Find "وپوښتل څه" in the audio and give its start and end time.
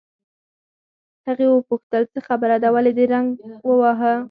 1.49-2.19